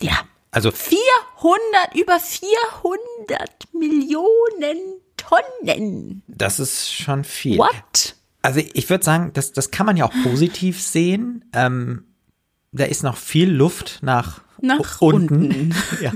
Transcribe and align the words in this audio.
Ja. 0.00 0.24
Also 0.52 0.70
400, 0.70 1.94
über 1.94 2.18
400 2.18 3.74
Millionen 3.74 5.02
Tonnen. 5.18 6.22
Das 6.28 6.58
ist 6.58 6.90
schon 6.90 7.24
viel. 7.24 7.58
What? 7.58 8.14
Also 8.42 8.60
ich 8.72 8.90
würde 8.90 9.04
sagen, 9.04 9.30
das, 9.34 9.52
das 9.52 9.70
kann 9.70 9.86
man 9.86 9.96
ja 9.96 10.04
auch 10.04 10.12
positiv 10.24 10.82
sehen. 10.82 11.44
Ähm, 11.54 12.04
da 12.72 12.84
ist 12.84 13.02
noch 13.02 13.16
viel 13.16 13.50
Luft 13.50 14.00
nach, 14.02 14.40
nach 14.60 15.00
unten. 15.00 15.34
unten. 15.34 15.74
ja, 16.02 16.12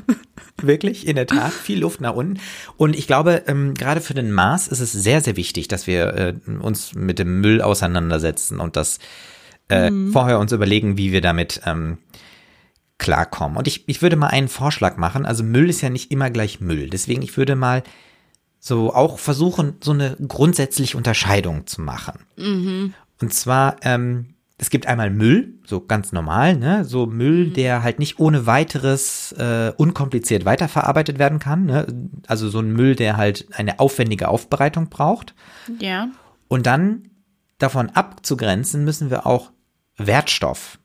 wirklich, 0.61 1.07
in 1.07 1.17
der 1.17 1.27
Tat, 1.27 1.53
viel 1.53 1.81
Luft 1.81 2.01
nach 2.01 2.15
unten. 2.15 2.41
Und 2.77 2.97
ich 2.97 3.07
glaube, 3.07 3.45
ähm, 3.47 3.75
gerade 3.75 4.01
für 4.01 4.15
den 4.15 4.33
Mars 4.33 4.67
ist 4.67 4.81
es 4.81 4.93
sehr, 4.93 5.21
sehr 5.21 5.37
wichtig, 5.37 5.69
dass 5.69 5.87
wir 5.87 6.15
äh, 6.15 6.35
uns 6.61 6.95
mit 6.95 7.19
dem 7.19 7.41
Müll 7.41 7.63
auseinandersetzen 7.63 8.59
und 8.59 8.77
das 8.77 8.99
äh, 9.69 9.91
mhm. 9.91 10.13
vorher 10.13 10.39
uns 10.39 10.53
überlegen, 10.53 10.97
wie 10.97 11.13
wir 11.13 11.21
damit 11.21 11.61
ähm, 11.67 11.99
klarkommen. 12.99 13.59
Und 13.59 13.69
ich, 13.69 13.89
ich 13.89 14.03
würde 14.03 14.17
mal 14.17 14.29
einen 14.29 14.49
Vorschlag 14.49 14.97
machen. 14.97 15.27
Also 15.27 15.45
Müll 15.45 15.69
ist 15.69 15.83
ja 15.83 15.91
nicht 15.91 16.11
immer 16.11 16.31
gleich 16.31 16.61
Müll. 16.61 16.89
Deswegen, 16.89 17.23
ich 17.23 17.37
würde 17.37 17.57
mal 17.57 17.83
so 18.67 18.93
auch 18.93 19.21
versuchen, 19.21 19.75
so 19.81 19.93
eine 19.93 20.17
grundsätzliche 20.27 20.97
Unterscheidung 20.97 21.69
zu 21.69 21.83
machen. 21.83 22.27
Mhm. 22.37 22.95
Und 23.21 23.33
zwar, 23.33 23.77
ähm, 23.83 24.35
es 24.59 24.71
gibt 24.71 24.89
einmal 24.89 25.09
Müll, 25.09 25.55
so 25.65 25.81
ganz 25.81 26.11
normal, 26.11 26.57
ne? 26.57 26.85
So 26.85 27.07
Müll, 27.07 27.47
mhm. 27.47 27.53
der 27.53 27.85
halt 27.85 28.01
nicht 28.01 28.19
ohne 28.19 28.47
weiteres 28.47 29.31
äh, 29.39 29.73
unkompliziert 29.77 30.45
weiterverarbeitet 30.45 31.21
werden 31.21 31.39
kann. 31.39 31.67
Ne? 31.67 31.87
Also 32.27 32.49
so 32.49 32.59
ein 32.59 32.73
Müll, 32.73 32.97
der 32.97 33.17
halt 33.17 33.47
eine 33.53 33.79
aufwendige 33.79 34.29
Aufbereitung 34.29 34.89
braucht. 34.89 35.37
Ja. 35.79 36.09
Und 36.49 36.67
dann 36.67 37.11
davon 37.59 37.91
abzugrenzen, 37.91 38.85
müssen 38.85 39.11
wir 39.11 39.27
auch 39.27 39.53
Wertstoff 39.97 40.81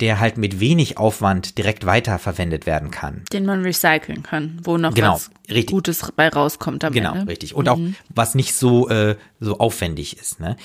der 0.00 0.18
halt 0.18 0.38
mit 0.38 0.60
wenig 0.60 0.98
Aufwand 0.98 1.56
direkt 1.56 1.86
weiterverwendet 1.86 2.66
werden 2.66 2.90
kann. 2.90 3.22
Den 3.32 3.46
man 3.46 3.62
recyceln 3.62 4.22
kann, 4.22 4.60
wo 4.64 4.76
noch 4.76 4.94
genau, 4.94 5.14
was 5.14 5.30
richtig. 5.48 5.72
Gutes 5.72 6.12
bei 6.16 6.28
rauskommt 6.28 6.84
am 6.84 6.92
genau, 6.92 7.10
Ende. 7.10 7.20
Genau, 7.20 7.30
richtig. 7.30 7.54
Und 7.54 7.66
mhm. 7.66 7.70
auch 7.70 7.78
was 8.14 8.34
nicht 8.34 8.54
so, 8.54 8.88
äh, 8.88 9.16
so 9.40 9.58
aufwendig 9.58 10.18
ist. 10.18 10.40
Ne? 10.40 10.56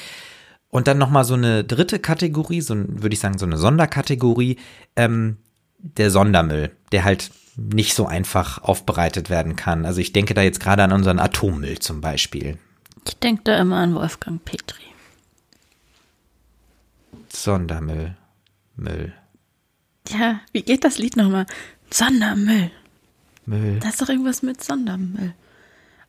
Und 0.70 0.88
dann 0.88 0.98
nochmal 0.98 1.26
so 1.26 1.36
eine 1.36 1.64
dritte 1.64 2.00
Kategorie, 2.00 2.62
so 2.62 2.76
würde 2.76 3.14
ich 3.14 3.20
sagen, 3.20 3.38
so 3.38 3.46
eine 3.46 3.58
Sonderkategorie, 3.58 4.58
ähm, 4.96 5.38
der 5.78 6.12
Sondermüll, 6.12 6.72
der 6.92 7.04
halt 7.04 7.32
nicht 7.56 7.94
so 7.94 8.06
einfach 8.06 8.64
aufbereitet 8.64 9.30
werden 9.30 9.56
kann. 9.56 9.86
Also 9.86 10.00
ich 10.02 10.14
denke 10.14 10.34
da 10.34 10.42
jetzt 10.42 10.60
gerade 10.60 10.84
an 10.84 10.92
unseren 10.92 11.20
Atommüll 11.20 11.80
zum 11.80 12.02
Beispiel. 12.02 12.58
Ich 13.08 13.18
denke 13.18 13.44
da 13.46 13.60
immer 13.60 13.78
an 13.78 13.96
Wolfgang 13.96 14.44
Petri. 14.44 14.84
Sondermüll. 17.30 18.16
Müll. 18.80 19.14
Ja, 20.10 20.42
wie 20.52 20.62
geht 20.62 20.84
das 20.84 20.98
Lied 20.98 21.16
nochmal? 21.16 21.46
Sondermüll. 21.92 22.72
Müll. 23.46 23.80
Da 23.80 23.90
ist 23.90 24.02
doch 24.02 24.10
irgendwas 24.10 24.42
mit 24.42 24.64
Sondermüll. 24.64 25.34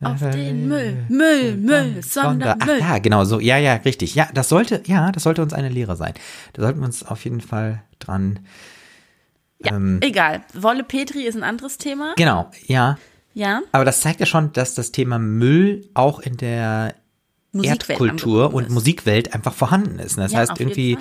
Auf 0.03 0.21
den 0.21 0.67
Müll, 0.67 1.05
Müll, 1.11 1.57
Müll, 1.57 2.03
Sondermüll. 2.03 2.79
Ach 2.83 2.89
ja, 2.89 2.99
genau 2.99 3.25
so. 3.25 3.39
Ja, 3.39 3.59
ja, 3.59 3.75
richtig. 3.75 4.15
Ja, 4.15 4.31
das 4.33 4.49
sollte, 4.49 4.83
ja, 4.87 5.13
das 5.13 5.25
sollte 5.25 5.43
uns 5.43 5.53
eine 5.53 5.69
Lehre 5.69 5.95
sein. 5.95 6.15
Da 6.55 6.63
sollten 6.63 6.81
wir 6.81 6.87
uns 6.87 7.05
auf 7.05 7.23
jeden 7.25 7.43
Fall 7.43 7.83
dran. 7.99 8.39
Ja, 9.63 9.77
ähm, 9.77 9.99
egal. 10.01 10.43
Wolle 10.55 10.85
Petri 10.85 11.25
ist 11.25 11.37
ein 11.37 11.43
anderes 11.43 11.77
Thema. 11.77 12.15
Genau, 12.17 12.51
ja. 12.67 12.97
Ja. 13.35 13.61
Aber 13.73 13.85
das 13.85 14.01
zeigt 14.01 14.21
ja 14.21 14.27
schon, 14.27 14.53
dass 14.55 14.75
das 14.75 14.91
Thema 14.91 15.19
Müll 15.19 15.87
auch 15.93 16.19
in 16.21 16.39
der 16.39 16.95
Musikwelt 17.53 17.91
Erdkultur 17.91 18.55
und 18.55 18.71
Musikwelt 18.71 19.35
einfach 19.35 19.53
vorhanden 19.53 19.99
ist. 19.99 20.17
Das 20.17 20.33
ja, 20.33 20.39
heißt 20.39 20.59
irgendwie, 20.59 20.97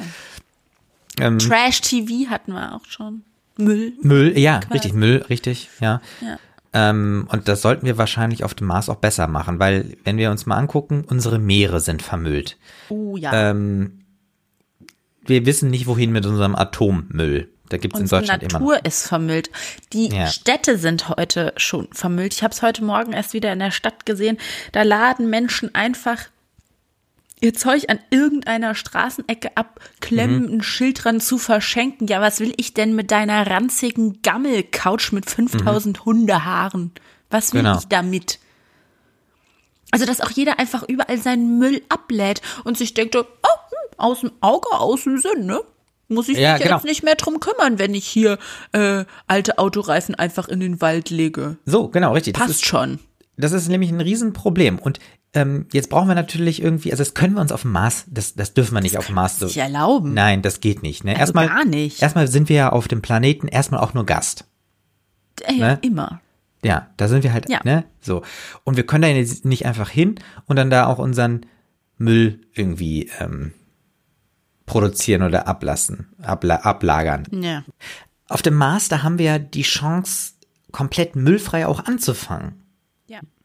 ähm, 1.19 1.39
Trash-TV 1.39 2.29
hatten 2.29 2.53
wir 2.53 2.75
auch 2.75 2.85
schon. 2.85 3.23
Müll. 3.57 3.93
Müll, 4.01 4.37
ja, 4.37 4.59
quasi. 4.59 4.73
richtig, 4.73 4.93
Müll, 4.93 5.25
richtig, 5.29 5.69
ja. 5.81 6.01
ja. 6.21 6.37
Ähm, 6.71 7.27
und 7.31 7.47
das 7.47 7.61
sollten 7.61 7.85
wir 7.85 7.97
wahrscheinlich 7.97 8.43
auf 8.43 8.53
dem 8.53 8.67
Mars 8.67 8.89
auch 8.89 8.95
besser 8.95 9.27
machen, 9.27 9.59
weil 9.59 9.97
wenn 10.03 10.17
wir 10.17 10.31
uns 10.31 10.45
mal 10.45 10.57
angucken, 10.57 11.03
unsere 11.07 11.39
Meere 11.39 11.79
sind 11.79 12.01
vermüllt. 12.01 12.57
Oh 12.89 13.17
ja. 13.17 13.51
Ähm, 13.51 14.05
wir 15.25 15.45
wissen 15.45 15.69
nicht, 15.69 15.87
wohin 15.87 16.11
mit 16.11 16.25
unserem 16.25 16.55
Atommüll. 16.55 17.49
Da 17.69 17.77
gibt 17.77 17.95
es 17.95 18.01
in 18.01 18.07
Deutschland 18.07 18.41
Natur 18.41 18.59
immer. 18.59 18.59
Die 18.59 18.75
Natur 18.75 18.85
ist 18.85 19.07
vermüllt. 19.07 19.51
Die 19.93 20.09
ja. 20.09 20.27
Städte 20.27 20.77
sind 20.77 21.09
heute 21.09 21.53
schon 21.57 21.87
vermüllt. 21.91 22.33
Ich 22.33 22.43
habe 22.43 22.51
es 22.51 22.61
heute 22.61 22.83
Morgen 22.83 23.13
erst 23.13 23.33
wieder 23.33 23.53
in 23.53 23.59
der 23.59 23.71
Stadt 23.71 24.05
gesehen. 24.05 24.37
Da 24.71 24.83
laden 24.83 25.29
Menschen 25.29 25.73
einfach 25.75 26.25
ihr 27.41 27.53
Zeug 27.53 27.89
an 27.89 27.99
irgendeiner 28.09 28.75
Straßenecke 28.75 29.55
abklemmen, 29.55 30.47
mhm. 30.47 30.53
ein 30.55 30.61
Schild 30.61 31.03
dran 31.03 31.21
zu 31.21 31.37
verschenken. 31.37 32.07
Ja, 32.07 32.21
was 32.21 32.39
will 32.39 32.53
ich 32.57 32.73
denn 32.73 32.95
mit 32.95 33.11
deiner 33.11 33.47
ranzigen 33.47 34.21
Gammelcouch 34.21 35.11
mit 35.11 35.29
5000 35.29 35.99
mhm. 35.99 36.05
Hundehaaren? 36.05 36.91
Was 37.29 37.53
will 37.53 37.61
genau. 37.61 37.77
ich 37.77 37.87
damit? 37.87 38.39
Also, 39.91 40.05
dass 40.05 40.21
auch 40.21 40.31
jeder 40.31 40.59
einfach 40.59 40.83
überall 40.83 41.17
seinen 41.17 41.57
Müll 41.57 41.81
ablädt 41.89 42.41
und 42.63 42.77
sich 42.77 42.93
denkt, 42.93 43.15
oh, 43.15 43.23
hm, 43.23 43.97
aus 43.97 44.21
dem 44.21 44.31
Auge, 44.41 44.69
aus 44.71 45.03
dem 45.03 45.17
Sinn, 45.17 45.45
ne? 45.45 45.61
Muss 46.11 46.27
ich 46.27 46.39
ja, 46.39 46.53
mich 46.53 46.63
genau. 46.63 46.75
jetzt 46.75 46.85
nicht 46.85 47.03
mehr 47.03 47.15
drum 47.15 47.39
kümmern, 47.39 47.77
wenn 47.77 47.93
ich 47.93 48.05
hier 48.05 48.39
äh, 48.71 49.05
alte 49.27 49.59
Autoreifen 49.59 50.15
einfach 50.15 50.47
in 50.47 50.59
den 50.59 50.81
Wald 50.81 51.11
lege. 51.11 51.57
So, 51.65 51.87
genau, 51.87 52.13
richtig. 52.13 52.33
Passt 52.33 52.49
das 52.49 52.55
ist, 52.57 52.65
schon. 52.65 52.99
Das 53.39 53.51
ist 53.51 53.69
nämlich 53.69 53.89
ein 53.91 54.01
Riesenproblem. 54.01 54.79
Und 54.79 54.99
ähm, 55.33 55.67
jetzt 55.71 55.89
brauchen 55.89 56.07
wir 56.07 56.15
natürlich 56.15 56.61
irgendwie, 56.61 56.91
also 56.91 57.01
das 57.01 57.13
können 57.13 57.35
wir 57.35 57.41
uns 57.41 57.51
auf 57.51 57.61
dem 57.61 57.71
Mars, 57.71 58.05
das, 58.07 58.33
das 58.33 58.53
dürfen 58.53 58.73
wir 58.73 58.81
nicht 58.81 58.95
das 58.95 58.99
auf 58.99 59.05
dem 59.07 59.15
Mars 59.15 59.39
so. 59.39 59.45
Nicht 59.45 59.57
erlauben. 59.57 60.13
Nein, 60.13 60.41
das 60.41 60.59
geht 60.59 60.83
nicht. 60.83 61.03
Ne? 61.03 61.11
Also 61.11 61.21
erstmal, 61.21 61.47
gar 61.47 61.65
nicht. 61.65 62.01
Erstmal 62.01 62.27
sind 62.27 62.49
wir 62.49 62.55
ja 62.55 62.69
auf 62.71 62.87
dem 62.87 63.01
Planeten 63.01 63.47
erstmal 63.47 63.79
auch 63.79 63.93
nur 63.93 64.05
Gast. 64.05 64.45
Ja, 65.47 65.67
ne? 65.67 65.79
immer. 65.81 66.21
Ja, 66.63 66.89
da 66.97 67.07
sind 67.07 67.23
wir 67.23 67.31
halt, 67.31 67.49
ja. 67.49 67.61
ne? 67.63 67.85
So. 68.01 68.23
Und 68.65 68.75
wir 68.75 68.85
können 68.85 69.03
da 69.03 69.07
jetzt 69.07 69.45
nicht 69.45 69.65
einfach 69.65 69.89
hin 69.89 70.19
und 70.45 70.57
dann 70.57 70.69
da 70.69 70.87
auch 70.87 70.99
unseren 70.99 71.45
Müll 71.97 72.41
irgendwie 72.53 73.09
ähm, 73.19 73.53
produzieren 74.65 75.23
oder 75.23 75.47
ablassen, 75.47 76.09
abla 76.21 76.57
ablagern. 76.57 77.27
Ja. 77.31 77.63
Auf 78.27 78.41
dem 78.41 78.55
Mars, 78.55 78.89
da 78.89 79.03
haben 79.03 79.17
wir 79.17 79.25
ja 79.25 79.39
die 79.39 79.61
Chance, 79.61 80.33
komplett 80.71 81.15
müllfrei 81.15 81.65
auch 81.65 81.85
anzufangen. 81.85 82.58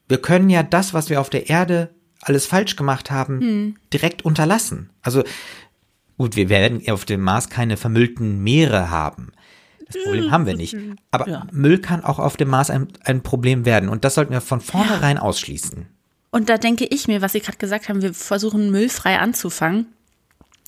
Wir 0.09 0.19
können 0.19 0.51
ja 0.51 0.63
das, 0.63 0.95
was 0.95 1.11
wir 1.11 1.21
auf 1.21 1.31
der 1.31 1.49
Erde 1.49 1.91
alles 2.21 2.47
falsch 2.47 2.77
gemacht 2.77 3.11
haben, 3.11 3.41
hm. 3.41 3.77
direkt 3.93 4.25
unterlassen. 4.25 4.91
Also 5.03 5.25
Gut, 6.17 6.37
wir 6.37 6.49
werden 6.49 6.83
auf 6.89 7.05
dem 7.05 7.21
Mars 7.21 7.49
keine 7.49 7.77
vermüllten 7.77 8.43
Meere 8.43 8.91
haben. 8.91 9.33
Das 9.87 10.03
Problem 10.03 10.31
haben 10.31 10.47
wir 10.47 10.57
nicht. 10.57 10.77
Aber 11.11 11.29
ja. 11.29 11.47
Müll 11.53 11.79
kann 11.79 12.05
auch 12.05 12.19
auf 12.19 12.37
dem 12.37 12.49
Mars 12.49 12.71
ein, 12.71 12.89
ein 13.05 13.23
Problem 13.23 13.65
werden. 13.65 13.89
Und 13.89 14.05
das 14.05 14.15
sollten 14.15 14.33
wir 14.33 14.41
von 14.41 14.61
vornherein 14.61 15.17
ja. 15.17 15.23
ausschließen. 15.23 15.87
Und 16.31 16.49
da 16.49 16.57
denke 16.57 16.87
ich 16.87 17.07
mir, 17.07 17.21
was 17.21 17.33
Sie 17.33 17.41
gerade 17.41 17.59
gesagt 17.59 17.89
haben, 17.89 18.03
wir 18.03 18.15
versuchen 18.15 18.71
müllfrei 18.71 19.19
anzufangen. 19.19 19.87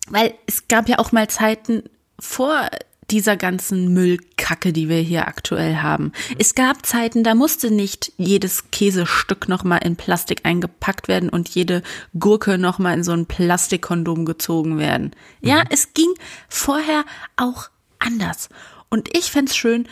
Weil 0.09 0.35
es 0.47 0.69
gab 0.69 0.89
ja 0.89 0.99
auch 0.99 1.12
mal 1.12 1.29
Zeiten 1.29 1.85
vor 2.21 2.69
dieser 3.11 3.37
ganzen 3.37 3.93
Müllkacke, 3.93 4.73
die 4.73 4.88
wir 4.88 4.99
hier 4.99 5.29
aktuell 5.29 5.76
haben. 5.76 6.12
Es 6.38 6.55
gab 6.55 6.85
Zeiten, 6.85 7.23
da 7.23 7.35
musste 7.35 7.70
nicht 7.70 8.12
jedes 8.17 8.70
Käsestück 8.70 9.49
nochmal 9.49 9.81
in 9.85 9.97
Plastik 9.97 10.41
eingepackt 10.44 11.06
werden 11.08 11.29
und 11.29 11.49
jede 11.49 11.82
Gurke 12.19 12.58
nochmal 12.58 12.94
in 12.94 13.05
so 13.05 13.12
ein 13.12 13.26
Plastikkondom 13.26 14.25
gezogen 14.25 14.79
werden. 14.79 15.12
Ja, 15.41 15.61
mhm. 15.61 15.69
es 15.70 15.94
ging 15.94 16.12
vorher 16.49 17.05
auch 17.37 17.69
anders. 17.99 18.49
Und 18.88 19.17
ich 19.17 19.31
fände 19.31 19.53
schön, 19.53 19.88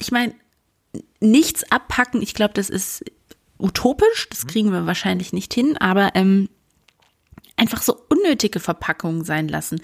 ich 0.00 0.10
meine, 0.10 0.34
nichts 1.20 1.70
abpacken, 1.70 2.22
ich 2.22 2.34
glaube, 2.34 2.54
das 2.54 2.70
ist 2.70 3.04
utopisch, 3.58 4.28
das 4.30 4.44
mhm. 4.44 4.48
kriegen 4.48 4.72
wir 4.72 4.86
wahrscheinlich 4.86 5.32
nicht 5.32 5.52
hin, 5.52 5.76
aber 5.76 6.12
ähm, 6.14 6.48
einfach 7.56 7.82
so 7.82 7.98
unnötige 8.08 8.60
Verpackungen 8.60 9.24
sein 9.24 9.48
lassen. 9.48 9.80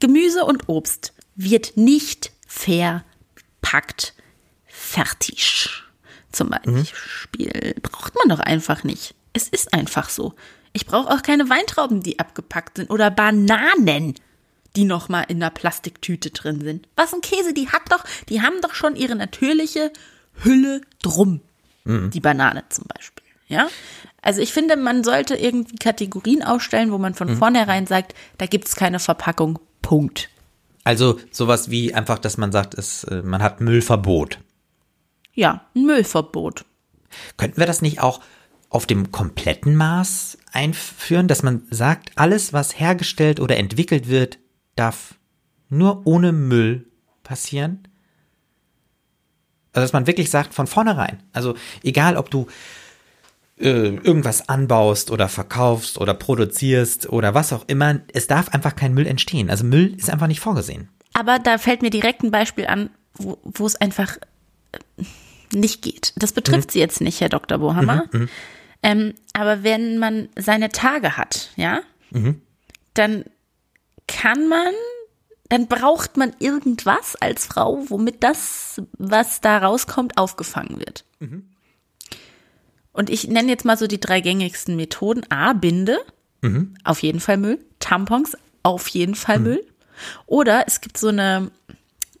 Gemüse 0.00 0.44
und 0.44 0.68
Obst 0.68 1.12
wird 1.42 1.76
nicht 1.76 2.32
verpackt. 2.46 4.14
Fertig. 4.66 5.70
Zum 6.32 6.50
Beispiel. 6.50 7.74
Mhm. 7.76 7.80
Braucht 7.82 8.14
man 8.14 8.36
doch 8.36 8.40
einfach 8.40 8.84
nicht. 8.84 9.14
Es 9.32 9.48
ist 9.48 9.74
einfach 9.74 10.08
so. 10.08 10.34
Ich 10.72 10.86
brauche 10.86 11.10
auch 11.12 11.22
keine 11.22 11.48
Weintrauben, 11.50 12.02
die 12.02 12.18
abgepackt 12.18 12.76
sind 12.76 12.90
oder 12.90 13.10
Bananen, 13.10 14.14
die 14.76 14.84
noch 14.84 15.08
mal 15.08 15.22
in 15.22 15.40
der 15.40 15.50
Plastiktüte 15.50 16.30
drin 16.30 16.60
sind. 16.60 16.88
Was 16.94 17.12
ein 17.12 17.20
Käse, 17.20 17.52
die 17.52 17.68
hat 17.68 17.82
doch, 17.90 18.04
die 18.28 18.40
haben 18.42 18.60
doch 18.62 18.74
schon 18.74 18.94
ihre 18.94 19.16
natürliche 19.16 19.92
Hülle 20.42 20.82
drum. 21.02 21.40
Mhm. 21.84 22.10
Die 22.10 22.20
Banane 22.20 22.64
zum 22.68 22.84
Beispiel. 22.94 23.24
Ja? 23.48 23.68
Also 24.22 24.40
ich 24.40 24.52
finde, 24.52 24.76
man 24.76 25.02
sollte 25.02 25.34
irgendwie 25.34 25.76
Kategorien 25.76 26.44
aufstellen, 26.44 26.92
wo 26.92 26.98
man 26.98 27.14
von 27.14 27.30
mhm. 27.30 27.36
vornherein 27.36 27.86
sagt, 27.86 28.14
da 28.38 28.46
gibt 28.46 28.68
es 28.68 28.76
keine 28.76 29.00
Verpackung. 29.00 29.58
Punkt. 29.82 30.28
Also 30.84 31.20
sowas 31.30 31.70
wie 31.70 31.94
einfach, 31.94 32.18
dass 32.18 32.36
man 32.36 32.52
sagt, 32.52 32.74
es, 32.74 33.04
äh, 33.04 33.22
man 33.22 33.42
hat 33.42 33.60
Müllverbot. 33.60 34.38
Ja, 35.34 35.66
ein 35.74 35.86
Müllverbot. 35.86 36.64
Könnten 37.36 37.58
wir 37.58 37.66
das 37.66 37.82
nicht 37.82 38.00
auch 38.00 38.20
auf 38.68 38.86
dem 38.86 39.10
kompletten 39.10 39.74
Maß 39.74 40.38
einführen, 40.52 41.28
dass 41.28 41.42
man 41.42 41.62
sagt, 41.70 42.12
alles, 42.14 42.52
was 42.52 42.78
hergestellt 42.78 43.40
oder 43.40 43.56
entwickelt 43.56 44.08
wird, 44.08 44.38
darf 44.76 45.14
nur 45.68 46.06
ohne 46.06 46.32
Müll 46.32 46.86
passieren? 47.22 47.88
Also 49.72 49.84
dass 49.84 49.92
man 49.92 50.06
wirklich 50.06 50.30
sagt, 50.30 50.54
von 50.54 50.66
vornherein, 50.66 51.22
also 51.32 51.54
egal 51.82 52.16
ob 52.16 52.30
du 52.30 52.46
irgendwas 53.60 54.48
anbaust 54.48 55.10
oder 55.10 55.28
verkaufst 55.28 55.98
oder 55.98 56.14
produzierst 56.14 57.08
oder 57.10 57.34
was 57.34 57.52
auch 57.52 57.64
immer, 57.66 58.00
es 58.12 58.26
darf 58.26 58.48
einfach 58.48 58.74
kein 58.74 58.94
Müll 58.94 59.06
entstehen. 59.06 59.50
Also 59.50 59.64
Müll 59.64 59.94
ist 59.96 60.10
einfach 60.10 60.28
nicht 60.28 60.40
vorgesehen. 60.40 60.88
Aber 61.12 61.38
da 61.38 61.58
fällt 61.58 61.82
mir 61.82 61.90
direkt 61.90 62.22
ein 62.22 62.30
Beispiel 62.30 62.66
an, 62.66 62.90
wo, 63.14 63.38
wo 63.44 63.66
es 63.66 63.76
einfach 63.76 64.16
äh, 64.72 65.04
nicht 65.52 65.82
geht. 65.82 66.14
Das 66.16 66.32
betrifft 66.32 66.68
mhm. 66.68 66.72
Sie 66.72 66.78
jetzt 66.78 67.00
nicht, 67.00 67.20
Herr 67.20 67.28
Dr. 67.28 67.58
Bohammer. 67.58 68.04
Mhm, 68.12 68.20
mhm, 68.20 68.28
ähm, 68.82 69.14
aber 69.34 69.62
wenn 69.62 69.98
man 69.98 70.28
seine 70.36 70.70
Tage 70.70 71.16
hat, 71.18 71.50
ja, 71.56 71.80
mhm. 72.10 72.40
dann 72.94 73.24
kann 74.06 74.48
man, 74.48 74.72
dann 75.50 75.66
braucht 75.66 76.16
man 76.16 76.32
irgendwas 76.38 77.14
als 77.16 77.46
Frau, 77.46 77.84
womit 77.88 78.22
das, 78.22 78.80
was 78.96 79.40
da 79.42 79.58
rauskommt, 79.58 80.16
aufgefangen 80.16 80.78
wird. 80.78 81.04
Mhm. 81.18 81.50
Und 82.92 83.10
ich 83.10 83.28
nenne 83.28 83.48
jetzt 83.48 83.64
mal 83.64 83.76
so 83.76 83.86
die 83.86 84.00
drei 84.00 84.20
gängigsten 84.20 84.76
Methoden. 84.76 85.22
A, 85.30 85.52
Binde, 85.52 85.98
mhm. 86.42 86.74
auf 86.84 87.02
jeden 87.02 87.20
Fall 87.20 87.36
Müll. 87.36 87.58
Tampons, 87.78 88.36
auf 88.62 88.88
jeden 88.88 89.14
Fall 89.14 89.38
mhm. 89.38 89.44
Müll. 89.44 89.66
Oder 90.26 90.64
es 90.66 90.80
gibt 90.80 90.98
so 90.98 91.08
eine, 91.08 91.50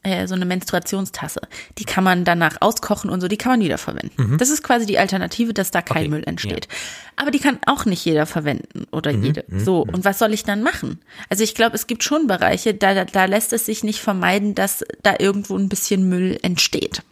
äh, 0.02 0.26
so 0.26 0.34
eine 0.34 0.44
Menstruationstasse. 0.44 1.40
Die 1.78 1.84
kann 1.84 2.04
man 2.04 2.24
danach 2.24 2.58
auskochen 2.60 3.10
und 3.10 3.20
so, 3.20 3.28
die 3.28 3.36
kann 3.36 3.52
man 3.52 3.60
wiederverwenden. 3.60 4.32
Mhm. 4.32 4.38
Das 4.38 4.50
ist 4.50 4.62
quasi 4.62 4.86
die 4.86 4.98
Alternative, 4.98 5.52
dass 5.52 5.70
da 5.70 5.82
kein 5.82 6.04
okay. 6.04 6.08
Müll 6.08 6.22
entsteht. 6.24 6.68
Ja. 6.70 6.76
Aber 7.16 7.30
die 7.30 7.38
kann 7.38 7.58
auch 7.66 7.84
nicht 7.84 8.04
jeder 8.04 8.26
verwenden 8.26 8.86
oder 8.92 9.12
mhm. 9.12 9.24
jede. 9.24 9.44
Mhm. 9.48 9.60
So, 9.60 9.80
und 9.82 10.04
was 10.04 10.18
soll 10.18 10.32
ich 10.32 10.44
dann 10.44 10.62
machen? 10.62 11.00
Also 11.28 11.42
ich 11.42 11.54
glaube, 11.54 11.74
es 11.74 11.86
gibt 11.86 12.04
schon 12.04 12.26
Bereiche, 12.26 12.74
da, 12.74 12.94
da, 12.94 13.04
da 13.04 13.24
lässt 13.24 13.52
es 13.52 13.66
sich 13.66 13.82
nicht 13.82 14.00
vermeiden, 14.00 14.54
dass 14.54 14.84
da 15.02 15.16
irgendwo 15.18 15.56
ein 15.56 15.68
bisschen 15.68 16.08
Müll 16.08 16.38
entsteht. 16.42 17.02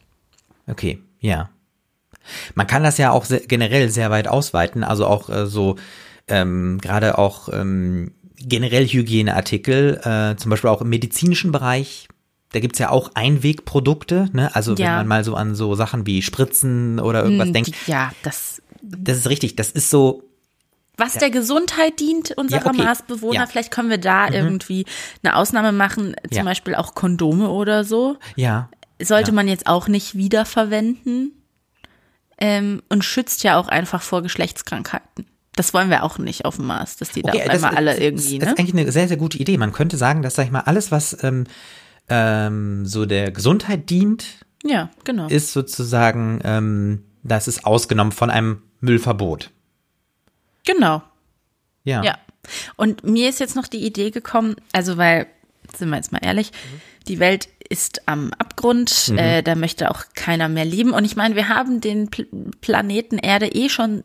Okay, 0.66 1.02
ja. 1.20 1.50
Man 2.54 2.66
kann 2.66 2.82
das 2.82 2.98
ja 2.98 3.10
auch 3.10 3.24
sehr, 3.24 3.40
generell 3.40 3.88
sehr 3.90 4.10
weit 4.10 4.28
ausweiten, 4.28 4.84
also 4.84 5.06
auch 5.06 5.28
äh, 5.28 5.46
so 5.46 5.76
ähm, 6.28 6.78
gerade 6.80 7.18
auch 7.18 7.48
ähm, 7.52 8.12
generell 8.36 8.86
Hygieneartikel, 8.86 10.00
äh, 10.04 10.36
zum 10.36 10.50
Beispiel 10.50 10.70
auch 10.70 10.82
im 10.82 10.88
medizinischen 10.88 11.52
Bereich. 11.52 12.08
Da 12.52 12.60
gibt's 12.60 12.78
ja 12.78 12.90
auch 12.90 13.10
Einwegprodukte, 13.14 14.30
ne? 14.32 14.54
Also 14.54 14.74
ja. 14.74 14.78
wenn 14.78 14.94
man 14.94 15.08
mal 15.08 15.24
so 15.24 15.34
an 15.34 15.54
so 15.54 15.74
Sachen 15.74 16.06
wie 16.06 16.22
Spritzen 16.22 16.98
oder 16.98 17.22
irgendwas 17.22 17.48
mm, 17.48 17.52
denkt. 17.52 17.74
Ja, 17.86 18.12
das. 18.22 18.62
Das 18.80 19.18
ist 19.18 19.28
richtig. 19.28 19.56
Das 19.56 19.70
ist 19.70 19.90
so, 19.90 20.22
was 20.98 21.14
der 21.14 21.30
Gesundheit 21.30 22.00
dient 22.00 22.32
unserer 22.32 22.64
ja, 22.64 22.66
okay. 22.66 22.82
Marsbewohner. 22.82 23.40
Ja. 23.40 23.46
Vielleicht 23.46 23.70
können 23.70 23.88
wir 23.88 23.98
da 23.98 24.28
mhm. 24.28 24.34
irgendwie 24.34 24.84
eine 25.22 25.36
Ausnahme 25.36 25.72
machen, 25.72 26.16
zum 26.28 26.38
ja. 26.38 26.42
Beispiel 26.42 26.74
auch 26.74 26.94
Kondome 26.94 27.50
oder 27.50 27.84
so. 27.84 28.16
Ja. 28.36 28.68
Sollte 29.00 29.30
man 29.30 29.46
jetzt 29.46 29.68
auch 29.68 29.86
nicht 29.86 30.16
wiederverwenden 30.16 31.37
ähm, 32.38 32.82
und 32.88 33.04
schützt 33.04 33.42
ja 33.44 33.58
auch 33.58 33.68
einfach 33.68 34.02
vor 34.02 34.22
Geschlechtskrankheiten. 34.22 35.26
Das 35.54 35.74
wollen 35.74 35.90
wir 35.90 36.04
auch 36.04 36.18
nicht 36.18 36.44
auf 36.44 36.56
dem 36.56 36.66
Mars, 36.66 36.96
dass 36.96 37.10
die 37.10 37.24
okay, 37.24 37.42
da 37.44 37.52
einmal 37.52 37.74
alle 37.76 37.98
irgendwie. 37.98 38.38
Das 38.38 38.46
ne? 38.46 38.52
ist 38.54 38.58
eigentlich 38.60 38.80
eine 38.80 38.92
sehr, 38.92 39.08
sehr 39.08 39.16
gute 39.16 39.38
Idee. 39.38 39.58
Man 39.58 39.72
könnte 39.72 39.96
sagen, 39.96 40.22
dass, 40.22 40.36
sag 40.36 40.44
ich 40.44 40.52
mal, 40.52 40.60
alles, 40.60 40.92
was 40.92 41.22
ähm, 41.24 41.44
ähm, 42.08 42.86
so 42.86 43.06
der 43.06 43.32
Gesundheit 43.32 43.90
dient, 43.90 44.24
ja, 44.64 44.90
genau. 45.04 45.26
ist 45.26 45.52
sozusagen, 45.52 46.40
ähm, 46.44 47.04
das 47.24 47.48
ist 47.48 47.66
ausgenommen 47.66 48.12
von 48.12 48.30
einem 48.30 48.62
Müllverbot. 48.80 49.50
Genau. 50.64 51.02
Ja. 51.84 52.04
Ja. 52.04 52.18
Und 52.76 53.04
mir 53.04 53.28
ist 53.28 53.40
jetzt 53.40 53.56
noch 53.56 53.66
die 53.66 53.84
Idee 53.84 54.10
gekommen, 54.10 54.56
also 54.72 54.96
weil, 54.96 55.26
sind 55.76 55.90
wir 55.90 55.96
jetzt 55.96 56.12
mal 56.12 56.20
ehrlich, 56.22 56.52
mhm. 56.52 56.80
die 57.08 57.18
Welt 57.18 57.48
ist 57.68 58.08
am 58.08 58.32
Abgrund, 58.34 59.08
mhm. 59.08 59.18
äh, 59.18 59.42
da 59.42 59.54
möchte 59.54 59.90
auch 59.90 60.04
keiner 60.14 60.48
mehr 60.48 60.64
leben. 60.64 60.92
Und 60.92 61.04
ich 61.04 61.16
meine, 61.16 61.36
wir 61.36 61.48
haben 61.48 61.80
den 61.80 62.08
Pl 62.08 62.26
Planeten 62.60 63.18
Erde 63.18 63.48
eh 63.48 63.68
schon 63.68 64.04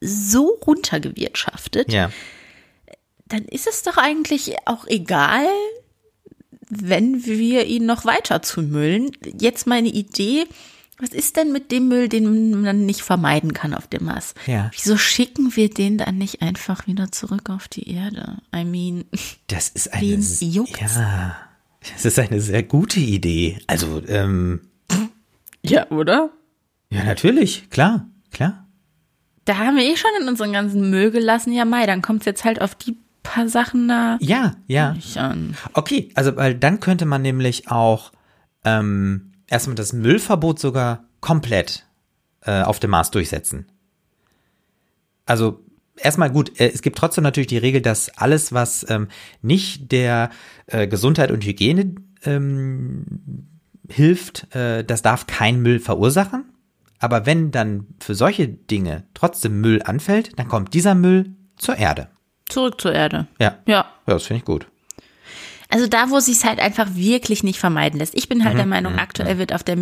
so 0.00 0.58
runtergewirtschaftet. 0.66 1.92
Ja. 1.92 2.10
Dann 3.26 3.44
ist 3.44 3.66
es 3.66 3.82
doch 3.82 3.96
eigentlich 3.96 4.54
auch 4.66 4.86
egal, 4.86 5.46
wenn 6.68 7.24
wir 7.24 7.66
ihn 7.66 7.86
noch 7.86 8.04
weiter 8.04 8.42
zumüllen. 8.42 9.10
Jetzt 9.38 9.66
meine 9.66 9.88
Idee, 9.88 10.46
was 10.98 11.10
ist 11.10 11.36
denn 11.36 11.52
mit 11.52 11.72
dem 11.72 11.88
Müll, 11.88 12.08
den 12.08 12.60
man 12.60 12.86
nicht 12.86 13.02
vermeiden 13.02 13.52
kann 13.52 13.74
auf 13.74 13.86
dem 13.86 14.04
Mars? 14.04 14.34
Ja. 14.46 14.70
Wieso 14.72 14.96
schicken 14.96 15.56
wir 15.56 15.70
den 15.70 15.98
dann 15.98 16.18
nicht 16.18 16.42
einfach 16.42 16.86
wieder 16.86 17.10
zurück 17.10 17.50
auf 17.50 17.68
die 17.68 17.90
Erde? 17.90 18.38
I 18.54 18.64
mean, 18.64 19.04
das 19.46 19.68
ist 19.68 19.92
eine, 19.92 20.04
ja. 20.06 21.49
Das 21.80 22.04
ist 22.04 22.18
eine 22.18 22.40
sehr 22.40 22.62
gute 22.62 23.00
Idee. 23.00 23.58
Also, 23.66 24.02
ähm. 24.06 24.60
Ja, 25.62 25.90
oder? 25.90 26.30
Ja, 26.90 27.04
natürlich, 27.04 27.70
klar, 27.70 28.06
klar. 28.30 28.66
Da 29.44 29.56
haben 29.56 29.76
wir 29.76 29.84
eh 29.84 29.96
schon 29.96 30.10
in 30.20 30.28
unseren 30.28 30.52
ganzen 30.52 30.90
Müll 30.90 31.10
gelassen. 31.10 31.52
Ja, 31.52 31.64
Mai, 31.64 31.86
dann 31.86 32.02
kommt 32.02 32.20
es 32.20 32.26
jetzt 32.26 32.44
halt 32.44 32.60
auf 32.60 32.74
die 32.74 32.96
paar 33.22 33.48
Sachen 33.48 33.88
da. 33.88 34.18
Ja, 34.20 34.56
ja. 34.66 34.96
An. 35.16 35.56
Okay, 35.72 36.10
also, 36.14 36.36
weil 36.36 36.54
dann 36.54 36.80
könnte 36.80 37.06
man 37.06 37.22
nämlich 37.22 37.70
auch 37.70 38.12
ähm, 38.64 39.32
erstmal 39.46 39.76
das 39.76 39.92
Müllverbot 39.92 40.58
sogar 40.58 41.04
komplett 41.20 41.86
äh, 42.42 42.62
auf 42.62 42.80
dem 42.80 42.90
Mars 42.90 43.10
durchsetzen. 43.10 43.66
Also 45.26 45.64
erstmal 46.02 46.30
gut, 46.30 46.60
äh, 46.60 46.70
es 46.72 46.82
gibt 46.82 46.98
trotzdem 46.98 47.24
natürlich 47.24 47.48
die 47.48 47.58
Regel, 47.58 47.80
dass 47.80 48.10
alles, 48.16 48.52
was 48.52 48.86
ähm, 48.88 49.08
nicht 49.42 49.92
der 49.92 50.30
äh, 50.66 50.86
Gesundheit 50.86 51.30
und 51.30 51.44
Hygiene 51.44 51.94
ähm, 52.24 53.04
hilft, 53.88 54.54
äh, 54.54 54.84
das 54.84 55.02
darf 55.02 55.26
kein 55.26 55.60
Müll 55.60 55.80
verursachen. 55.80 56.44
Aber 56.98 57.24
wenn 57.24 57.50
dann 57.50 57.86
für 57.98 58.14
solche 58.14 58.46
Dinge 58.46 59.04
trotzdem 59.14 59.60
Müll 59.60 59.82
anfällt, 59.82 60.38
dann 60.38 60.48
kommt 60.48 60.74
dieser 60.74 60.94
Müll 60.94 61.34
zur 61.56 61.76
Erde. 61.76 62.08
Zurück 62.48 62.80
zur 62.80 62.92
Erde. 62.92 63.26
Ja. 63.40 63.58
Ja. 63.66 63.86
Ja, 64.06 64.14
das 64.14 64.26
finde 64.26 64.40
ich 64.40 64.44
gut. 64.44 64.66
Also 65.70 65.86
da, 65.86 66.10
wo 66.10 66.16
es 66.16 66.26
sich 66.26 66.44
halt 66.44 66.58
einfach 66.58 66.94
wirklich 66.94 67.44
nicht 67.44 67.60
vermeiden 67.60 68.00
lässt. 68.00 68.16
Ich 68.16 68.28
bin 68.28 68.44
halt 68.44 68.54
mhm. 68.54 68.58
der 68.58 68.66
Meinung, 68.66 68.92
mhm. 68.94 68.98
aktuell 68.98 69.38
wird 69.38 69.54
auf 69.54 69.62
der, 69.62 69.78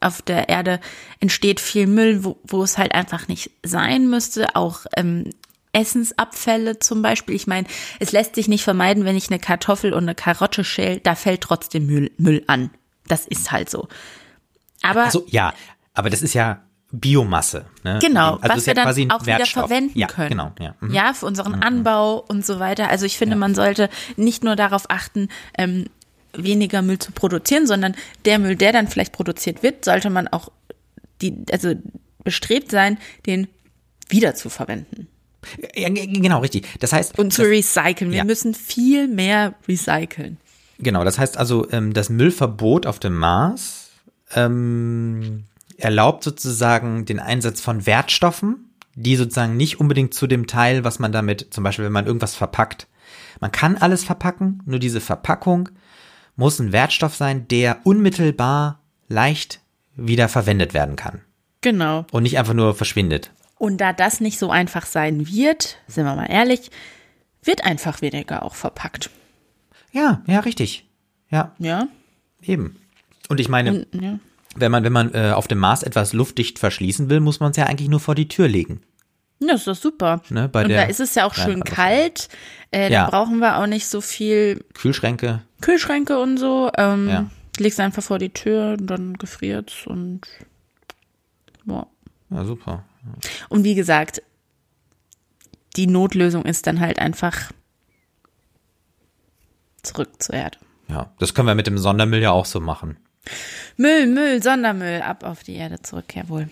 auf 0.00 0.20
der 0.20 0.48
Erde 0.48 0.80
entsteht 1.20 1.60
viel 1.60 1.86
Müll, 1.86 2.24
wo, 2.24 2.38
wo 2.42 2.62
es 2.64 2.76
halt 2.76 2.92
einfach 2.92 3.28
nicht 3.28 3.52
sein 3.64 4.10
müsste. 4.10 4.56
Auch 4.56 4.84
ähm, 4.96 5.30
Essensabfälle 5.72 6.78
zum 6.78 7.02
Beispiel. 7.02 7.34
Ich 7.34 7.46
meine, 7.46 7.66
es 7.98 8.12
lässt 8.12 8.34
sich 8.34 8.48
nicht 8.48 8.64
vermeiden, 8.64 9.04
wenn 9.04 9.16
ich 9.16 9.30
eine 9.30 9.38
Kartoffel 9.38 9.92
und 9.92 10.04
eine 10.04 10.14
Karotte 10.14 10.64
schäle, 10.64 11.00
da 11.00 11.14
fällt 11.14 11.42
trotzdem 11.42 11.86
Müll, 11.86 12.10
Müll 12.16 12.42
an. 12.46 12.70
Das 13.06 13.26
ist 13.26 13.52
halt 13.52 13.70
so. 13.70 13.88
Aber 14.82 15.04
also 15.04 15.24
ja, 15.28 15.52
aber 15.94 16.10
das 16.10 16.22
ist 16.22 16.34
ja 16.34 16.62
Biomasse. 16.90 17.66
Ne? 17.84 17.98
Genau, 18.00 18.36
also 18.36 18.56
was 18.56 18.66
wir 18.66 18.74
ja 18.74 18.84
dann 18.84 19.10
auch 19.10 19.26
wieder 19.26 19.46
verwenden 19.46 19.98
ja, 19.98 20.06
können. 20.06 20.30
Genau, 20.30 20.52
ja. 20.58 20.74
Mhm. 20.80 20.94
ja, 20.94 21.12
für 21.12 21.26
unseren 21.26 21.54
Anbau 21.56 22.24
und 22.28 22.46
so 22.46 22.60
weiter. 22.60 22.88
Also 22.88 23.04
ich 23.04 23.18
finde, 23.18 23.36
man 23.36 23.54
sollte 23.54 23.90
nicht 24.16 24.42
nur 24.42 24.56
darauf 24.56 24.88
achten, 24.88 25.28
ähm, 25.56 25.86
weniger 26.32 26.82
Müll 26.82 26.98
zu 26.98 27.12
produzieren, 27.12 27.66
sondern 27.66 27.94
der 28.24 28.38
Müll, 28.38 28.56
der 28.56 28.72
dann 28.72 28.88
vielleicht 28.88 29.12
produziert 29.12 29.62
wird, 29.62 29.84
sollte 29.84 30.08
man 30.08 30.28
auch 30.28 30.50
die, 31.20 31.44
also 31.52 31.74
bestrebt 32.24 32.70
sein, 32.70 32.98
den 33.26 33.48
wieder 34.08 34.34
zu 34.34 34.48
verwenden. 34.48 35.08
Ja, 35.74 35.88
genau, 35.88 36.40
richtig. 36.40 36.66
Das 36.80 36.92
heißt. 36.92 37.18
Und 37.18 37.32
zu 37.32 37.42
das, 37.42 37.50
recyceln. 37.50 38.10
Wir 38.10 38.18
ja. 38.18 38.24
müssen 38.24 38.54
viel 38.54 39.08
mehr 39.08 39.54
recyceln. 39.66 40.38
Genau, 40.78 41.04
das 41.04 41.18
heißt 41.18 41.36
also, 41.36 41.68
ähm, 41.70 41.92
das 41.92 42.08
Müllverbot 42.08 42.86
auf 42.86 42.98
dem 42.98 43.16
Mars 43.16 43.90
ähm, 44.34 45.44
erlaubt 45.76 46.24
sozusagen 46.24 47.04
den 47.04 47.18
Einsatz 47.18 47.60
von 47.60 47.86
Wertstoffen, 47.86 48.70
die 48.94 49.16
sozusagen 49.16 49.56
nicht 49.56 49.80
unbedingt 49.80 50.14
zu 50.14 50.26
dem 50.26 50.46
Teil, 50.46 50.84
was 50.84 50.98
man 50.98 51.12
damit, 51.12 51.48
zum 51.50 51.64
Beispiel, 51.64 51.84
wenn 51.84 51.92
man 51.92 52.06
irgendwas 52.06 52.34
verpackt. 52.34 52.86
Man 53.40 53.52
kann 53.52 53.76
alles 53.76 54.04
verpacken, 54.04 54.62
nur 54.66 54.78
diese 54.78 55.00
Verpackung 55.00 55.68
muss 56.36 56.60
ein 56.60 56.72
Wertstoff 56.72 57.16
sein, 57.16 57.48
der 57.48 57.80
unmittelbar 57.84 58.80
leicht 59.08 59.60
wieder 59.96 60.28
verwendet 60.28 60.74
werden 60.74 60.96
kann. 60.96 61.20
Genau. 61.60 62.06
Und 62.12 62.22
nicht 62.22 62.38
einfach 62.38 62.54
nur 62.54 62.74
verschwindet. 62.74 63.32
Und 63.58 63.78
da 63.80 63.92
das 63.92 64.20
nicht 64.20 64.38
so 64.38 64.50
einfach 64.50 64.86
sein 64.86 65.26
wird, 65.28 65.78
sind 65.88 66.04
wir 66.04 66.14
mal 66.14 66.26
ehrlich, 66.30 66.70
wird 67.42 67.64
einfach 67.64 68.00
weniger 68.02 68.42
auch 68.44 68.54
verpackt. 68.54 69.10
Ja, 69.92 70.22
ja, 70.26 70.40
richtig. 70.40 70.86
Ja, 71.30 71.52
Ja. 71.58 71.88
eben. 72.42 72.76
Und 73.28 73.40
ich 73.40 73.48
meine, 73.48 73.86
Und, 73.92 74.02
ja. 74.02 74.18
wenn 74.56 74.70
man, 74.70 74.84
wenn 74.84 74.92
man 74.92 75.12
äh, 75.14 75.32
auf 75.34 75.48
dem 75.48 75.58
Mars 75.58 75.82
etwas 75.82 76.12
luftdicht 76.12 76.58
verschließen 76.58 77.10
will, 77.10 77.20
muss 77.20 77.40
man 77.40 77.50
es 77.50 77.56
ja 77.56 77.66
eigentlich 77.66 77.88
nur 77.88 78.00
vor 78.00 78.14
die 78.14 78.28
Tür 78.28 78.48
legen. 78.48 78.80
Ja, 79.40 79.54
ist 79.54 79.66
doch 79.66 79.76
super. 79.76 80.20
Ne, 80.30 80.48
bei 80.48 80.62
und 80.62 80.68
der 80.68 80.82
da 80.84 80.88
ist 80.88 81.00
es 81.00 81.14
ja 81.14 81.24
auch 81.24 81.34
schön 81.34 81.62
Kleinfahrt- 81.62 81.74
kalt. 81.74 82.28
Äh, 82.72 82.92
Ja. 82.92 83.04
Da 83.04 83.10
brauchen 83.10 83.38
wir 83.38 83.58
auch 83.58 83.66
nicht 83.66 83.86
so 83.86 84.00
viel 84.00 84.64
Kühlschränke. 84.74 85.42
Kühlschränke 85.60 86.18
und 86.18 86.38
so. 86.38 86.70
Ähm, 86.76 87.08
Ja. 87.08 87.30
Legst 87.58 87.78
einfach 87.80 88.02
vor 88.02 88.18
die 88.18 88.30
Tür 88.30 88.76
und 88.78 88.86
dann 88.86 89.14
gefriert's 89.14 89.86
und 89.86 90.22
ja. 91.66 91.86
Ja, 92.30 92.44
super. 92.44 92.84
Und 93.48 93.64
wie 93.64 93.74
gesagt, 93.74 94.22
die 95.76 95.86
Notlösung 95.86 96.44
ist 96.44 96.66
dann 96.66 96.80
halt 96.80 96.98
einfach 96.98 97.52
zurück 99.82 100.10
zur 100.22 100.34
Erde. 100.34 100.58
Ja, 100.88 101.12
das 101.18 101.34
können 101.34 101.48
wir 101.48 101.54
mit 101.54 101.66
dem 101.66 101.78
Sondermüll 101.78 102.20
ja 102.20 102.30
auch 102.32 102.46
so 102.46 102.60
machen. 102.60 102.96
Müll, 103.76 104.06
Müll, 104.06 104.42
Sondermüll, 104.42 105.02
ab 105.02 105.22
auf 105.24 105.42
die 105.42 105.54
Erde 105.54 105.80
zurück, 105.82 106.14
jawohl. 106.14 106.48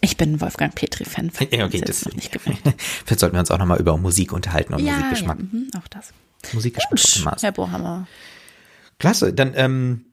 Ich 0.00 0.16
bin 0.16 0.32
ein 0.34 0.40
Wolfgang 0.40 0.74
Petri-Fan. 0.74 1.32
Ja, 1.50 1.66
okay, 1.66 1.80
das, 1.80 2.06
nicht 2.14 2.32
gemerkt. 2.32 2.62
vielleicht 3.04 3.20
sollten 3.20 3.34
wir 3.36 3.40
uns 3.40 3.50
auch 3.50 3.58
nochmal 3.58 3.80
über 3.80 3.96
Musik 3.96 4.32
unterhalten 4.32 4.74
und 4.74 4.80
Ja, 4.80 4.92
ja, 4.92 4.98
Musikgeschmack. 4.98 5.38
mhm, 5.38 5.70
auch 5.76 5.88
das. 5.88 6.12
Musikgeschmack 6.52 7.24
Mars. 7.24 7.42
Herr 7.42 7.52
Bohammer. 7.52 8.06
Klasse, 8.98 9.32
dann 9.32 9.52
ähm, 9.56 10.04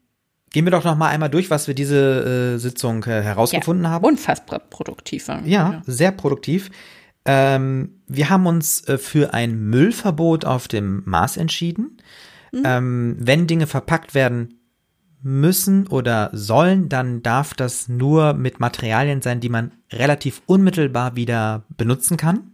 gehen 0.52 0.66
wir 0.66 0.72
doch 0.72 0.84
noch 0.84 0.98
mal 0.98 1.10
einmal 1.10 1.30
durch, 1.30 1.50
was 1.50 1.68
wir 1.68 1.74
diese 1.74 2.56
äh, 2.56 2.58
Sitzung 2.58 3.04
äh, 3.06 3.22
herausgefunden 3.22 3.88
haben. 3.88 4.06
Unfassbar 4.06 4.60
produktiv. 4.60 5.28
war. 5.28 5.46
Ja, 5.46 5.82
sehr 5.86 6.12
produktiv. 6.12 6.70
Ähm, 7.26 8.02
wir 8.08 8.30
haben 8.30 8.48
uns 8.48 8.88
äh, 8.88 8.98
für 8.98 9.34
ein 9.34 9.70
Müllverbot 9.70 10.46
auf 10.46 10.68
dem 10.68 11.04
Mars 11.06 11.38
entschieden. 11.38 11.98
Ähm, 12.66 13.16
wenn 13.18 13.48
Dinge 13.48 13.66
verpackt 13.66 14.14
werden 14.14 14.60
müssen 15.22 15.88
oder 15.88 16.32
sollen, 16.34 16.90
dann 16.90 17.22
darf 17.22 17.54
das 17.54 17.88
nur 17.88 18.34
mit 18.34 18.60
Materialien 18.60 19.22
sein, 19.22 19.40
die 19.40 19.50
man 19.50 19.72
relativ 19.92 20.42
unmittelbar 20.48 21.16
wieder 21.16 21.64
benutzen 21.78 22.18
kann. 22.18 22.52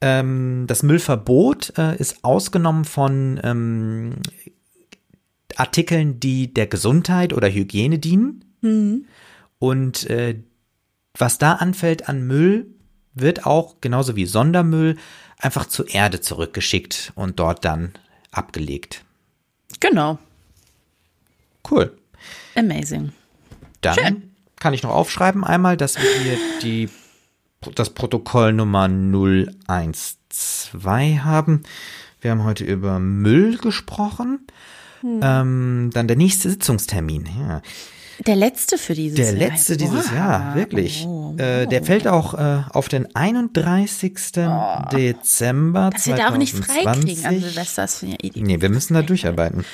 Ähm, 0.00 0.64
das 0.66 0.82
Müllverbot 0.82 1.72
äh, 1.78 1.96
ist 1.96 2.24
ausgenommen 2.24 2.84
von 2.84 3.40
ähm, 3.42 4.16
Artikeln, 5.60 6.18
die 6.20 6.52
der 6.52 6.66
Gesundheit 6.66 7.32
oder 7.32 7.48
Hygiene 7.48 7.98
dienen. 7.98 8.44
Und 9.58 10.08
äh, 10.08 10.36
was 11.16 11.38
da 11.38 11.52
anfällt 11.54 12.08
an 12.08 12.26
Müll, 12.26 12.66
wird 13.14 13.44
auch, 13.44 13.76
genauso 13.80 14.16
wie 14.16 14.24
Sondermüll, 14.26 14.96
einfach 15.38 15.66
zur 15.66 15.88
Erde 15.88 16.20
zurückgeschickt 16.20 17.12
und 17.14 17.38
dort 17.38 17.64
dann 17.64 17.92
abgelegt. 18.30 19.04
Genau. 19.80 20.18
Cool. 21.70 21.96
Amazing. 22.54 23.12
Dann 23.80 23.94
Schön. 23.94 24.30
kann 24.56 24.74
ich 24.74 24.82
noch 24.82 24.90
aufschreiben 24.90 25.44
einmal, 25.44 25.76
dass 25.76 25.96
wir 25.96 26.10
hier 26.22 26.38
die, 26.62 26.88
das 27.74 27.90
Protokoll 27.90 28.52
Nummer 28.52 28.88
012 28.88 30.72
haben. 31.22 31.64
Wir 32.20 32.30
haben 32.30 32.44
heute 32.44 32.64
über 32.64 32.98
Müll 32.98 33.58
gesprochen. 33.58 34.46
Ähm, 35.02 35.90
dann 35.92 36.08
der 36.08 36.16
nächste 36.16 36.48
Sitzungstermin. 36.50 37.28
Ja. 37.38 37.60
Der 38.26 38.36
letzte 38.36 38.76
für 38.76 38.92
dieses 38.94 39.16
Der 39.16 39.32
Jahr. 39.34 39.48
letzte 39.50 39.76
Boah. 39.76 39.84
dieses 39.84 40.10
Jahr, 40.12 40.54
wirklich. 40.54 41.04
Oh, 41.06 41.34
Äh, 41.38 41.66
der 41.66 41.82
fällt 41.84 42.06
auch 42.06 42.34
äh, 42.34 42.62
auf 42.70 42.88
den 42.88 43.14
31. 43.16 44.14
Dezember 44.92 45.90
Dass 45.90 46.06
wir 46.06 46.16
da 46.16 46.28
auch 46.30 46.36
nicht 46.36 46.54
2020. 46.54 46.84
freikriegen 46.84 47.24
an 47.26 47.40
Silvester, 47.40 47.82
das 47.82 47.98
finde 48.00 48.16
ich 48.20 48.36
ja 48.36 48.42
eh 48.42 48.44
Nee, 48.44 48.60
wir 48.60 48.68
müssen 48.68 48.92
da 48.94 49.02
durcharbeiten. 49.02 49.64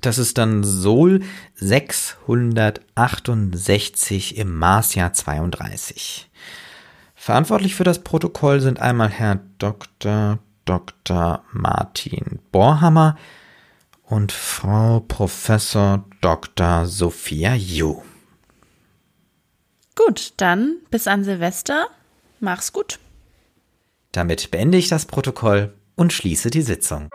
Das 0.00 0.18
ist 0.18 0.38
dann 0.38 0.64
Sol 0.64 1.20
668 1.56 4.36
im 4.36 4.58
Marsjahr 4.58 5.12
32. 5.12 6.28
Verantwortlich 7.14 7.74
für 7.74 7.84
das 7.84 7.98
Protokoll 8.00 8.60
sind 8.60 8.80
einmal 8.80 9.08
Herr 9.10 9.38
Dr. 9.58 10.38
Dr. 10.64 11.44
Martin 11.52 12.38
Borhammer 12.50 13.16
und 14.10 14.32
Frau 14.32 15.00
Professor 15.00 16.04
Dr. 16.20 16.86
Sophia 16.86 17.54
Ju. 17.54 18.02
Gut, 19.94 20.32
dann 20.36 20.76
bis 20.90 21.06
an 21.06 21.24
Silvester. 21.24 21.88
Mach's 22.40 22.72
gut. 22.72 22.98
Damit 24.12 24.50
beende 24.50 24.78
ich 24.78 24.88
das 24.88 25.06
Protokoll 25.06 25.72
und 25.94 26.12
schließe 26.12 26.50
die 26.50 26.62
Sitzung. 26.62 27.08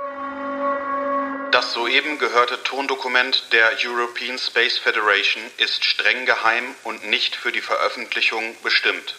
Das 1.52 1.74
soeben 1.74 2.18
gehörte 2.18 2.64
Tondokument 2.64 3.52
der 3.52 3.72
European 3.84 4.38
Space 4.38 4.78
Federation 4.78 5.44
ist 5.58 5.84
streng 5.84 6.26
geheim 6.26 6.64
und 6.84 7.10
nicht 7.10 7.36
für 7.36 7.52
die 7.52 7.60
Veröffentlichung 7.62 8.56
bestimmt. 8.64 9.16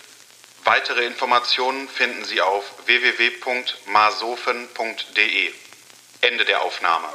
Weitere 0.64 1.04
Informationen 1.06 1.88
finden 1.88 2.25
Sie 2.25 2.40
auf 2.40 2.64
www.masofen.de. 2.87 5.52
Ende 6.23 6.45
der 6.45 6.62
Aufnahme. 6.62 7.06